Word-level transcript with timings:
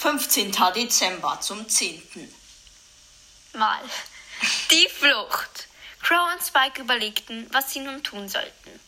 15. 0.00 0.50
Dezember 0.74 1.38
zum 1.42 1.68
10. 1.68 2.34
Mal. 3.52 3.82
Die 4.70 4.88
Flucht. 4.88 5.68
Crow 6.02 6.32
und 6.32 6.42
Spike 6.42 6.80
überlegten, 6.80 7.46
was 7.52 7.70
sie 7.70 7.80
nun 7.80 8.02
tun 8.02 8.26
sollten. 8.26 8.80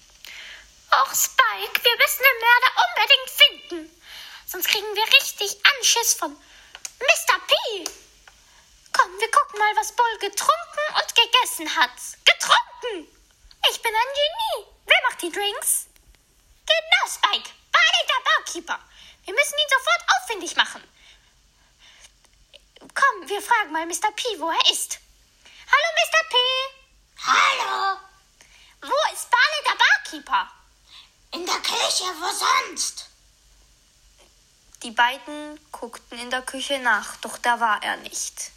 Och, 0.91 1.15
Spike, 1.15 1.85
wir 1.85 1.97
müssen 1.99 2.23
den 2.25 2.41
Mörder 2.41 2.73
unbedingt 2.89 3.31
finden. 3.31 4.03
Sonst 4.47 4.69
kriegen 4.69 4.87
wir 4.95 5.05
richtig 5.21 5.59
Anschiss 5.77 6.15
von 6.15 6.33
Mr. 6.33 7.39
P. 7.47 7.85
Komm, 8.95 9.21
wir 9.21 9.31
gucken 9.31 9.59
mal, 9.59 9.77
was 9.77 9.93
Bull 9.93 10.19
getrunken 10.19 10.87
und 10.95 11.15
gegessen 11.15 11.77
hat. 11.77 11.93
Getrunken! 12.25 13.07
Ich 13.71 13.83
bin 13.83 13.93
ein 13.95 14.15
Genie. 14.15 14.67
Wer 14.87 15.11
macht 15.11 15.21
die 15.21 15.31
Drinks? 15.31 15.89
Genau, 16.65 17.07
Spike. 17.07 17.51
Barney, 17.71 18.07
der 18.09 18.25
Barkeeper. 18.25 18.79
Wir 19.27 19.35
müssen 19.35 19.59
ihn 19.59 19.69
sofort 19.69 20.05
ausfindig 20.17 20.57
machen. 20.57 20.83
Komm, 23.03 23.29
wir 23.29 23.43
fragen 23.43 23.73
mal 23.73 23.87
Mr. 23.87 24.13
P, 24.15 24.23
wo 24.39 24.49
er 24.51 24.71
ist. 24.73 24.99
Hallo, 25.71 25.89
Mr. 25.99 26.29
P. 26.29 26.37
Hallo, 27.27 27.99
Wo 28.83 29.13
ist 29.13 29.29
Barney, 29.31 29.63
der 29.67 29.77
Barkeeper? 29.77 30.53
in 31.33 31.47
der 31.47 31.59
Küche, 31.61 32.05
wo 32.21 32.31
sonst? 32.31 33.07
Die 34.83 34.91
beiden 34.91 35.59
guckten 35.73 36.19
in 36.19 36.31
der 36.31 36.43
Küche 36.43 36.79
nach, 36.81 37.17
doch 37.17 37.39
da 37.39 37.59
war 37.59 37.83
er 37.83 37.97
nicht. 37.97 38.51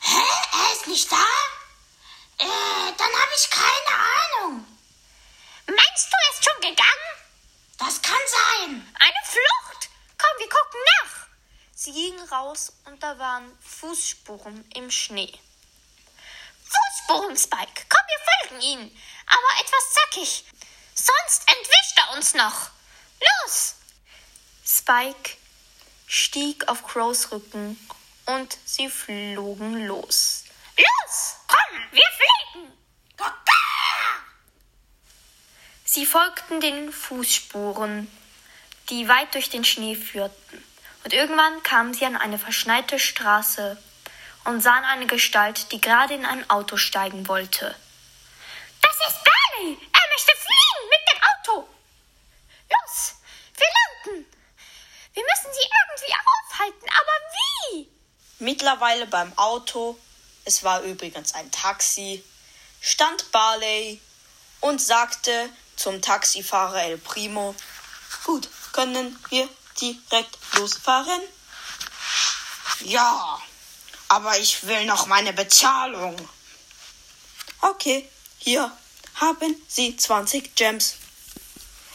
Hä, 0.00 0.22
er 0.52 0.72
ist 0.72 0.86
nicht 0.86 1.10
da? 1.10 1.26
Äh, 2.38 2.92
dann 2.96 3.12
habe 3.20 3.32
ich 3.36 3.50
keine 3.50 3.98
Ahnung. 3.98 4.66
Meinst 5.66 6.08
du, 6.12 6.16
er 6.16 6.32
ist 6.34 6.44
schon 6.44 6.60
gegangen? 6.60 7.12
Das 7.78 8.00
kann 8.00 8.20
sein. 8.28 8.94
Eine 9.00 9.22
Flucht? 9.24 9.88
Komm, 10.18 10.38
wir 10.38 10.48
gucken 10.48 10.80
nach. 11.02 11.26
Sie 11.84 11.90
gingen 11.90 12.28
raus 12.28 12.72
und 12.84 13.02
da 13.02 13.18
waren 13.18 13.58
Fußspuren 13.60 14.64
im 14.76 14.88
Schnee. 14.88 15.32
Fußspuren, 16.62 17.36
Spike. 17.36 17.86
Komm, 17.88 18.02
wir 18.06 18.20
folgen 18.30 18.62
ihm. 18.62 18.98
Aber 19.26 19.60
etwas 19.60 19.92
zackig. 19.92 20.44
Sonst 20.94 21.42
entwischt 21.48 21.98
er 21.98 22.16
uns 22.16 22.34
noch. 22.34 22.70
Los! 23.20 23.74
Spike 24.64 25.36
stieg 26.06 26.68
auf 26.68 26.86
Crows 26.86 27.32
Rücken 27.32 27.76
und 28.26 28.56
sie 28.64 28.88
flogen 28.88 29.84
los. 29.88 30.44
Los! 30.76 31.34
Komm, 31.48 31.80
wir 31.90 32.06
fliegen! 32.12 32.72
Sie 35.84 36.06
folgten 36.06 36.60
den 36.60 36.92
Fußspuren, 36.92 38.08
die 38.88 39.08
weit 39.08 39.34
durch 39.34 39.50
den 39.50 39.64
Schnee 39.64 39.96
führten, 39.96 40.64
und 41.04 41.12
irgendwann 41.12 41.62
kamen 41.62 41.94
sie 41.94 42.04
an 42.04 42.16
eine 42.16 42.38
verschneite 42.38 42.98
Straße 42.98 43.76
und 44.44 44.60
sahen 44.60 44.84
eine 44.84 45.06
Gestalt, 45.06 45.72
die 45.72 45.80
gerade 45.80 46.14
in 46.14 46.24
ein 46.24 46.48
Auto 46.50 46.76
steigen 46.76 47.28
wollte. 47.28 47.74
Das 48.80 48.96
ist 49.08 49.24
Barney! 49.24 49.78
Er 49.92 50.08
möchte 50.10 50.32
fliehen 50.32 50.88
mit 50.90 51.00
dem 51.12 51.22
Auto! 51.22 51.68
Los! 52.70 53.14
Wir 53.56 53.66
landen! 53.66 54.26
Wir 55.14 55.22
müssen 55.22 55.52
sie 55.52 55.68
irgendwie 55.68 56.14
aufhalten, 56.14 56.88
aber 56.88 57.76
wie? 57.76 57.88
Mittlerweile 58.38 59.06
beim 59.06 59.36
Auto, 59.38 59.98
es 60.44 60.64
war 60.64 60.82
übrigens 60.82 61.34
ein 61.34 61.50
Taxi, 61.52 62.24
stand 62.80 63.30
Barley 63.30 64.00
und 64.60 64.80
sagte 64.80 65.48
zum 65.76 66.02
Taxifahrer 66.02 66.82
El 66.82 66.98
Primo, 66.98 67.54
gut, 68.24 68.48
können 68.72 69.18
wir 69.30 69.48
direkt 69.80 70.38
losfahren? 70.54 71.20
Ja, 72.80 73.40
aber 74.08 74.38
ich 74.38 74.66
will 74.66 74.84
noch 74.86 75.06
meine 75.06 75.32
Bezahlung. 75.32 76.16
Okay, 77.60 78.08
hier 78.38 78.70
haben 79.14 79.54
Sie 79.68 79.96
20 79.96 80.54
Gems. 80.54 80.96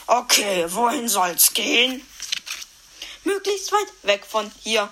Okay, 0.08 0.66
wohin 0.70 1.10
soll's 1.10 1.54
gehen? 1.54 2.06
Möglichst 3.24 3.72
weit 3.74 3.94
weg 4.04 4.26
von 4.26 4.50
hier. 4.64 4.92